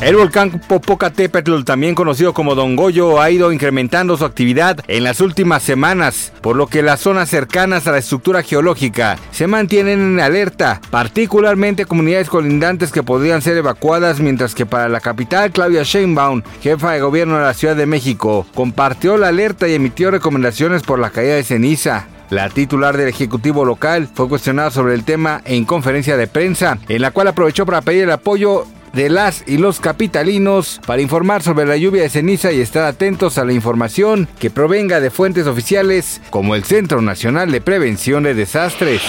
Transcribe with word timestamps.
El 0.00 0.16
volcán 0.16 0.50
Popocatépetl, 0.50 1.62
también 1.62 1.94
conocido 1.94 2.34
como 2.34 2.54
Don 2.54 2.76
Goyo, 2.76 3.20
ha 3.20 3.30
ido 3.30 3.52
incrementando 3.52 4.16
su 4.16 4.24
actividad 4.24 4.80
en 4.86 5.04
las 5.04 5.20
últimas 5.20 5.62
semanas, 5.62 6.32
por 6.42 6.56
lo 6.56 6.66
que 6.66 6.82
las 6.82 7.00
zonas 7.00 7.30
cercanas 7.30 7.86
a 7.86 7.92
la 7.92 7.98
estructura 7.98 8.42
geológica 8.42 9.16
se 9.30 9.46
mantienen 9.46 10.00
en 10.00 10.20
alerta, 10.20 10.80
particularmente 10.90 11.86
comunidades 11.86 12.28
colindantes 12.28 12.92
que 12.92 13.02
podrían 13.02 13.40
ser 13.40 13.56
evacuadas, 13.56 14.20
mientras 14.20 14.54
que 14.54 14.66
para 14.66 14.90
la 14.90 15.00
capital, 15.00 15.52
Claudia 15.52 15.84
Sheinbaum, 15.84 16.42
jefa 16.60 16.92
de 16.92 17.00
gobierno 17.00 17.38
de 17.38 17.44
la 17.44 17.54
Ciudad 17.54 17.76
de 17.76 17.86
México, 17.86 18.46
compartió 18.54 19.16
la 19.16 19.28
alerta 19.28 19.68
y 19.68 19.74
emitió 19.74 20.10
recomendaciones 20.10 20.82
por 20.82 20.98
la 20.98 21.10
caída 21.10 21.36
de 21.36 21.44
ceniza. 21.44 22.08
La 22.30 22.50
titular 22.50 22.96
del 22.96 23.08
Ejecutivo 23.08 23.64
local 23.64 24.08
fue 24.12 24.28
cuestionada 24.28 24.70
sobre 24.70 24.94
el 24.94 25.04
tema 25.04 25.40
en 25.44 25.64
conferencia 25.64 26.16
de 26.16 26.26
prensa, 26.26 26.78
en 26.88 27.00
la 27.00 27.10
cual 27.10 27.28
aprovechó 27.28 27.64
para 27.64 27.80
pedir 27.80 28.04
el 28.04 28.10
apoyo 28.10 28.66
de 28.94 29.10
las 29.10 29.44
y 29.46 29.58
los 29.58 29.80
capitalinos 29.80 30.80
para 30.86 31.02
informar 31.02 31.42
sobre 31.42 31.66
la 31.66 31.76
lluvia 31.76 32.02
de 32.02 32.08
ceniza 32.08 32.52
y 32.52 32.60
estar 32.60 32.84
atentos 32.84 33.38
a 33.38 33.44
la 33.44 33.52
información 33.52 34.28
que 34.38 34.50
provenga 34.50 35.00
de 35.00 35.10
fuentes 35.10 35.46
oficiales 35.46 36.20
como 36.30 36.54
el 36.54 36.64
Centro 36.64 37.02
Nacional 37.02 37.50
de 37.50 37.60
Prevención 37.60 38.22
de 38.22 38.34
Desastres. 38.34 39.02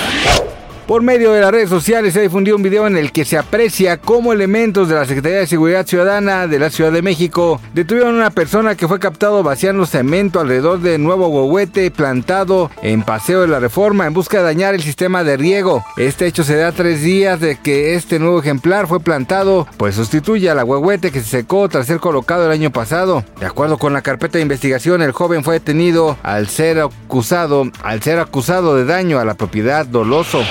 Por 0.88 1.02
medio 1.02 1.31
de 1.31 1.41
las 1.41 1.50
redes 1.50 1.69
sociales 1.69 2.14
se 2.14 2.22
difundió 2.22 2.55
un 2.55 2.61
video 2.61 2.86
en 2.86 2.95
el 2.95 3.11
que 3.11 3.25
se 3.25 3.39
aprecia 3.39 3.97
cómo 3.97 4.31
elementos 4.31 4.88
de 4.88 4.94
la 4.94 5.05
Secretaría 5.05 5.39
de 5.39 5.47
Seguridad 5.47 5.88
Ciudadana 5.88 6.45
de 6.45 6.59
la 6.59 6.69
Ciudad 6.69 6.91
de 6.91 7.02
México 7.02 7.59
detuvieron 7.73 8.14
a 8.14 8.17
una 8.19 8.30
persona 8.30 8.75
que 8.75 8.88
fue 8.88 9.00
captado 9.00 9.41
vaciando 9.41 9.88
cemento 9.88 10.39
alrededor 10.39 10.81
de 10.81 11.00
nuevo 11.00 11.28
huehuete 11.30 11.89
plantado 11.89 12.69
en 12.83 13.02
Paseo 13.02 13.41
de 13.41 13.47
la 13.47 13.59
Reforma 13.59 14.06
en 14.06 14.13
busca 14.13 14.38
de 14.38 14.44
dañar 14.44 14.75
el 14.75 14.83
sistema 14.83 15.23
de 15.23 15.38
riego. 15.38 15.83
Este 15.97 16.28
hecho 16.28 16.44
se 16.44 16.56
da 16.56 16.72
tres 16.72 17.02
días 17.02 17.39
de 17.39 17.56
que 17.56 17.95
este 17.95 18.19
nuevo 18.19 18.39
ejemplar 18.39 18.86
fue 18.86 19.00
plantado, 19.00 19.67
pues 19.78 19.95
sustituye 19.95 20.52
a 20.52 20.56
la 20.56 20.66
huehuete 20.66 21.09
que 21.09 21.22
se 21.22 21.30
secó 21.30 21.67
tras 21.67 21.88
ser 21.88 22.00
colocado 22.00 22.45
el 22.45 22.52
año 22.52 22.69
pasado. 22.69 23.23
De 23.39 23.47
acuerdo 23.47 23.80
con 23.80 23.94
la 23.94 24.03
carpeta 24.03 24.38
de 24.38 24.44
investigación, 24.44 25.02
el 25.02 25.13
joven 25.13 25.44
fue 25.44 25.56
detenido 25.56 26.16
al 26.22 26.47
ser 26.47 26.80
acusado, 26.80 27.72
al 27.81 28.03
ser 28.03 28.19
acusado 28.19 28.75
de 28.75 28.86
daño 28.86 29.17
a 29.17 29.25
la 29.25 29.33
propiedad 29.33 29.83
doloso. 29.88 30.44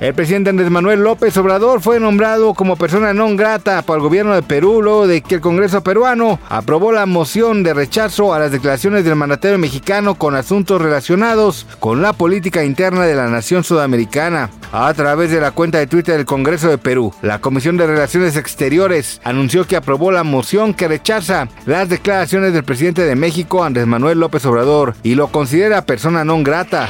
El 0.00 0.14
presidente 0.14 0.48
Andrés 0.48 0.70
Manuel 0.70 1.02
López 1.02 1.36
Obrador 1.36 1.82
fue 1.82 2.00
nombrado 2.00 2.54
como 2.54 2.76
persona 2.76 3.12
non 3.12 3.36
grata 3.36 3.84
por 3.84 4.00
el 4.00 4.02
gobierno 4.02 4.32
de 4.32 4.40
Perú 4.40 4.80
luego 4.80 5.06
de 5.06 5.20
que 5.20 5.34
el 5.34 5.44
Congreso 5.44 5.84
peruano 5.84 6.40
aprobó 6.48 6.90
la 6.90 7.04
moción 7.04 7.62
de 7.62 7.74
rechazo 7.74 8.32
a 8.32 8.38
las 8.38 8.50
declaraciones 8.50 9.04
del 9.04 9.20
mandatario 9.20 9.58
mexicano 9.58 10.14
con 10.14 10.36
asuntos 10.36 10.80
relacionados 10.80 11.66
con 11.80 12.00
la 12.00 12.14
política 12.14 12.64
interna 12.64 13.04
de 13.04 13.14
la 13.14 13.28
nación 13.28 13.62
sudamericana. 13.62 14.48
A 14.72 14.94
través 14.94 15.30
de 15.32 15.40
la 15.42 15.50
cuenta 15.50 15.76
de 15.76 15.86
Twitter 15.86 16.16
del 16.16 16.24
Congreso 16.24 16.70
de 16.70 16.78
Perú, 16.78 17.12
la 17.20 17.42
Comisión 17.42 17.76
de 17.76 17.86
Relaciones 17.86 18.36
Exteriores 18.36 19.20
anunció 19.22 19.66
que 19.66 19.76
aprobó 19.76 20.12
la 20.12 20.24
moción 20.24 20.72
que 20.72 20.88
rechaza 20.88 21.46
las 21.66 21.90
declaraciones 21.90 22.54
del 22.54 22.64
presidente 22.64 23.02
de 23.02 23.16
México, 23.16 23.64
Andrés 23.64 23.86
Manuel 23.86 24.18
López 24.18 24.46
Obrador, 24.46 24.94
y 25.02 25.14
lo 25.14 25.28
considera 25.28 25.84
persona 25.84 26.24
non 26.24 26.42
grata. 26.42 26.88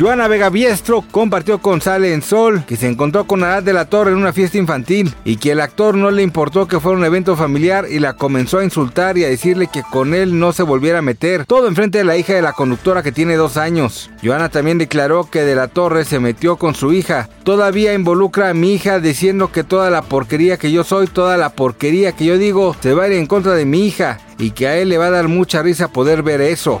Joana 0.00 0.28
Vega 0.28 0.48
Biestro 0.48 1.04
compartió 1.10 1.58
con 1.58 1.82
Sale 1.82 2.14
en 2.14 2.22
Sol 2.22 2.64
que 2.66 2.76
se 2.76 2.88
encontró 2.88 3.26
con 3.26 3.44
Arad 3.44 3.62
de 3.62 3.74
la 3.74 3.84
Torre 3.84 4.12
en 4.12 4.16
una 4.16 4.32
fiesta 4.32 4.56
infantil 4.56 5.14
y 5.26 5.36
que 5.36 5.52
el 5.52 5.60
actor 5.60 5.94
no 5.94 6.10
le 6.10 6.22
importó 6.22 6.66
que 6.66 6.80
fuera 6.80 6.96
un 6.96 7.04
evento 7.04 7.36
familiar 7.36 7.84
y 7.86 7.98
la 7.98 8.14
comenzó 8.14 8.60
a 8.60 8.64
insultar 8.64 9.18
y 9.18 9.24
a 9.24 9.28
decirle 9.28 9.66
que 9.70 9.82
con 9.82 10.14
él 10.14 10.38
no 10.38 10.54
se 10.54 10.62
volviera 10.62 11.00
a 11.00 11.02
meter. 11.02 11.44
Todo 11.44 11.68
enfrente 11.68 11.98
de 11.98 12.04
la 12.04 12.16
hija 12.16 12.32
de 12.32 12.40
la 12.40 12.54
conductora 12.54 13.02
que 13.02 13.12
tiene 13.12 13.36
dos 13.36 13.58
años. 13.58 14.10
Joana 14.24 14.48
también 14.48 14.78
declaró 14.78 15.28
que 15.28 15.42
de 15.42 15.54
la 15.54 15.68
Torre 15.68 16.06
se 16.06 16.18
metió 16.18 16.56
con 16.56 16.74
su 16.74 16.94
hija. 16.94 17.28
Todavía 17.44 17.92
involucra 17.92 18.48
a 18.48 18.54
mi 18.54 18.72
hija 18.72 19.00
diciendo 19.00 19.52
que 19.52 19.64
toda 19.64 19.90
la 19.90 20.00
porquería 20.00 20.56
que 20.56 20.72
yo 20.72 20.82
soy, 20.82 21.08
toda 21.08 21.36
la 21.36 21.50
porquería 21.50 22.12
que 22.12 22.24
yo 22.24 22.38
digo, 22.38 22.74
se 22.80 22.94
va 22.94 23.04
a 23.04 23.08
ir 23.08 23.18
en 23.18 23.26
contra 23.26 23.52
de 23.52 23.66
mi 23.66 23.86
hija 23.86 24.18
y 24.38 24.52
que 24.52 24.66
a 24.66 24.78
él 24.78 24.88
le 24.88 24.96
va 24.96 25.08
a 25.08 25.10
dar 25.10 25.28
mucha 25.28 25.62
risa 25.62 25.88
poder 25.88 26.22
ver 26.22 26.40
eso. 26.40 26.80